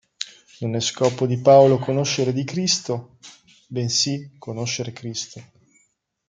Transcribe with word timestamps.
Non 0.61 0.75
è 0.75 0.79
scopo 0.79 1.27
di 1.27 1.37
Paolo 1.41 1.77
"conoscere 1.77 2.33
di 2.33 2.43
Cristo" 2.43 3.17
bensì 3.67 4.31
conoscere 4.39 4.93
Cristo. 4.93 5.43